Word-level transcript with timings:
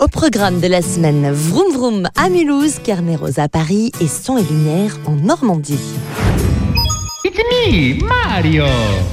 Au 0.00 0.06
programme 0.06 0.60
de 0.60 0.68
la 0.68 0.80
semaine, 0.80 1.28
Vroom 1.32 1.72
Vroom 1.72 2.08
à 2.14 2.28
Mulhouse, 2.28 2.78
Carnet 2.84 3.16
Rose 3.16 3.40
à 3.40 3.48
Paris 3.48 3.90
et 4.00 4.06
Son 4.06 4.38
et 4.38 4.44
Lumière 4.44 4.96
en 5.06 5.16
Normandie. 5.16 5.80
It's 7.24 7.36
me, 7.36 8.04
Mario 8.04 8.64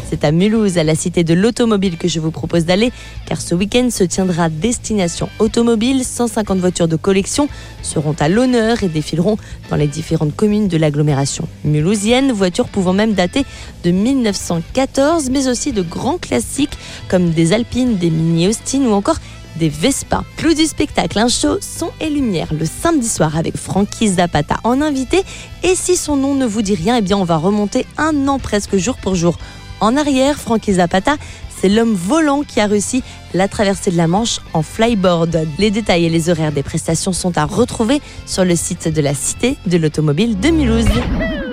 C'est 0.07 0.23
à 0.23 0.31
Mulhouse, 0.31 0.77
à 0.77 0.83
la 0.83 0.93
cité 0.93 1.23
de 1.23 1.33
l'automobile, 1.33 1.97
que 1.97 2.07
je 2.07 2.19
vous 2.19 2.29
propose 2.29 2.65
d'aller, 2.65 2.91
car 3.25 3.41
ce 3.41 3.55
week-end 3.55 3.89
se 3.89 4.03
tiendra 4.03 4.49
Destination 4.49 5.27
Automobile. 5.39 6.03
150 6.05 6.59
voitures 6.59 6.87
de 6.87 6.97
collection 6.97 7.49
seront 7.81 8.15
à 8.19 8.29
l'honneur 8.29 8.83
et 8.83 8.87
défileront 8.87 9.37
dans 9.71 9.77
les 9.77 9.87
différentes 9.87 10.35
communes 10.35 10.67
de 10.67 10.77
l'agglomération 10.77 11.47
mulhousienne, 11.63 12.31
voitures 12.31 12.67
pouvant 12.67 12.93
même 12.93 13.13
dater 13.13 13.43
de 13.83 13.89
1914, 13.89 15.31
mais 15.31 15.47
aussi 15.47 15.71
de 15.71 15.81
grands 15.81 16.19
classiques 16.19 16.77
comme 17.09 17.31
des 17.31 17.53
Alpines, 17.53 17.97
des 17.97 18.11
Mini 18.11 18.47
Austin 18.47 18.81
ou 18.83 18.91
encore 18.91 19.17
des 19.57 19.69
Vespa. 19.69 20.23
Clou 20.37 20.53
du 20.53 20.65
spectacle, 20.65 21.19
un 21.19 21.27
show 21.27 21.57
son 21.61 21.91
et 21.99 22.09
lumière 22.09 22.47
le 22.51 22.65
samedi 22.65 23.07
soir 23.07 23.37
avec 23.37 23.57
Frankie 23.57 24.09
Zapata 24.09 24.57
en 24.63 24.81
invité. 24.81 25.23
Et 25.63 25.75
si 25.75 25.95
son 25.95 26.15
nom 26.15 26.35
ne 26.35 26.45
vous 26.45 26.61
dit 26.61 26.75
rien, 26.75 26.97
eh 26.97 27.01
bien 27.01 27.17
on 27.17 27.23
va 27.23 27.37
remonter 27.37 27.85
un 27.97 28.27
an 28.27 28.39
presque 28.39 28.77
jour 28.77 28.97
pour 28.97 29.15
jour. 29.15 29.37
En 29.81 29.97
arrière, 29.97 30.39
Frankie 30.39 30.73
Zapata, 30.73 31.17
c'est 31.59 31.69
l'homme 31.69 31.93
volant 31.93 32.43
qui 32.43 32.59
a 32.59 32.67
réussi 32.67 33.03
la 33.33 33.47
traversée 33.47 33.91
de 33.91 33.97
la 33.97 34.07
Manche 34.07 34.39
en 34.53 34.61
flyboard. 34.61 35.47
Les 35.57 35.71
détails 35.71 36.05
et 36.05 36.09
les 36.09 36.29
horaires 36.29 36.51
des 36.51 36.63
prestations 36.63 37.13
sont 37.13 37.37
à 37.37 37.45
retrouver 37.45 38.01
sur 38.25 38.45
le 38.45 38.55
site 38.55 38.87
de 38.87 39.01
la 39.01 39.13
Cité 39.13 39.57
de 39.65 39.77
l'Automobile 39.77 40.39
de 40.39 40.49
Mulhouse. 40.49 41.44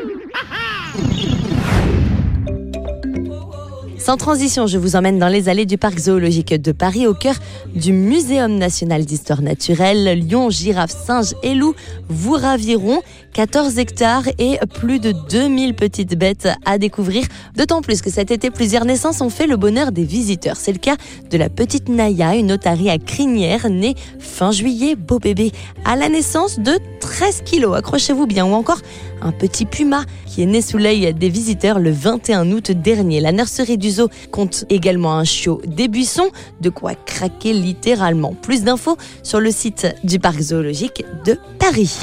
Sans 4.13 4.19
transition, 4.19 4.67
je 4.67 4.77
vous 4.77 4.95
emmène 4.95 5.19
dans 5.19 5.29
les 5.29 5.49
allées 5.49 5.65
du 5.65 5.79
parc 5.79 5.99
zoologique 5.99 6.53
de 6.53 6.73
Paris 6.73 7.07
au 7.07 7.15
cœur 7.15 7.35
du 7.75 7.95
Muséum 7.95 8.59
national 8.59 9.07
d'histoire 9.07 9.41
naturelle. 9.41 10.29
Lions, 10.29 10.51
girafes, 10.51 10.95
singes 11.07 11.33
et 11.43 11.55
loups 11.55 11.75
vous 12.11 12.35
raviront. 12.35 13.01
14 13.33 13.79
hectares 13.79 14.29
et 14.39 14.59
plus 14.75 15.01
de 15.01 15.15
2000 15.31 15.73
petites 15.73 16.19
bêtes 16.19 16.51
à 16.67 16.77
découvrir. 16.77 17.25
D'autant 17.57 17.81
plus 17.81 18.03
que 18.03 18.11
cet 18.11 18.31
été, 18.31 18.51
plusieurs 18.51 18.85
naissances 18.85 19.23
ont 19.23 19.31
fait 19.31 19.47
le 19.47 19.57
bonheur 19.57 19.93
des 19.93 20.05
visiteurs. 20.05 20.57
C'est 20.57 20.73
le 20.73 20.79
cas 20.79 20.97
de 21.31 21.39
la 21.39 21.49
petite 21.49 21.89
Naya, 21.89 22.35
une 22.35 22.53
otarie 22.53 22.91
à 22.91 22.99
crinière, 22.99 23.71
née 23.71 23.95
fin 24.19 24.53
juillet, 24.53 24.95
beau 24.95 25.21
bébé, 25.21 25.53
à 25.87 25.97
la 25.97 26.11
naissance 26.11 26.59
de 26.59 26.79
13 27.23 27.43
kilos. 27.45 27.77
Accrochez-vous 27.77 28.27
bien. 28.27 28.45
Ou 28.45 28.53
encore 28.53 28.81
un 29.21 29.31
petit 29.31 29.65
puma 29.65 30.05
qui 30.27 30.43
est 30.43 30.47
né 30.47 30.61
sous 30.61 30.77
l'œil 30.77 31.15
des 31.15 31.29
visiteurs 31.29 31.79
le 31.79 31.93
21 31.93 32.51
août 32.51 32.73
dernier. 32.73 33.21
La 33.21 33.31
nurserie 33.31 33.79
du 33.79 33.93
zoo 33.93 34.09
compte 34.33 34.65
également 34.71 35.15
un 35.15 35.23
chiot 35.23 35.63
des 35.65 35.87
buissons, 35.87 36.31
de 36.61 36.69
quoi 36.69 36.97
craquer 36.97 37.53
littéralement. 37.53 38.35
Plus 38.43 38.65
d'infos 38.65 38.97
sur 39.23 39.39
le 39.39 39.53
site 39.53 39.87
du 40.03 40.19
parc 40.19 40.41
zoologique 40.41 41.05
de 41.25 41.39
Paris. 41.61 42.01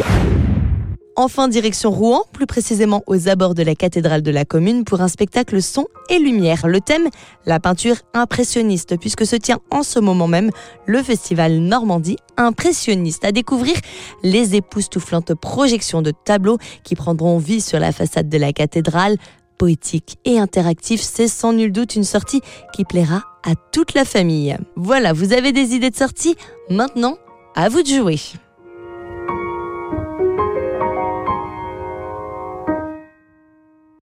Enfin, 1.21 1.49
direction 1.49 1.91
Rouen, 1.91 2.23
plus 2.31 2.45
précisément 2.45 3.03
aux 3.05 3.27
abords 3.27 3.53
de 3.53 3.61
la 3.61 3.75
cathédrale 3.75 4.21
de 4.21 4.31
la 4.31 4.45
commune, 4.45 4.85
pour 4.85 5.01
un 5.01 5.09
spectacle 5.09 5.61
son 5.61 5.85
et 6.09 6.17
lumière. 6.17 6.65
Le 6.65 6.79
thème, 6.79 7.09
la 7.45 7.59
peinture 7.59 7.97
impressionniste, 8.13 8.97
puisque 8.97 9.25
se 9.25 9.35
tient 9.35 9.59
en 9.69 9.83
ce 9.83 9.99
moment 9.99 10.27
même 10.27 10.49
le 10.85 11.03
festival 11.03 11.59
Normandie 11.59 12.15
impressionniste. 12.37 13.25
À 13.25 13.33
découvrir 13.33 13.75
les 14.23 14.55
époustouflantes 14.55 15.33
projections 15.33 16.01
de 16.01 16.13
tableaux 16.23 16.57
qui 16.85 16.95
prendront 16.95 17.37
vie 17.37 17.59
sur 17.59 17.81
la 17.81 17.91
façade 17.91 18.29
de 18.29 18.37
la 18.37 18.53
cathédrale. 18.53 19.17
Poétique 19.57 20.19
et 20.23 20.39
interactif, 20.39 21.01
c'est 21.01 21.27
sans 21.27 21.51
nul 21.51 21.73
doute 21.73 21.97
une 21.97 22.05
sortie 22.05 22.39
qui 22.73 22.85
plaira 22.85 23.23
à 23.43 23.55
toute 23.73 23.93
la 23.93 24.05
famille. 24.05 24.55
Voilà, 24.77 25.11
vous 25.11 25.33
avez 25.33 25.51
des 25.51 25.75
idées 25.75 25.89
de 25.89 25.97
sortie? 25.97 26.37
Maintenant, 26.69 27.17
à 27.55 27.67
vous 27.67 27.83
de 27.83 27.89
jouer. 27.89 28.19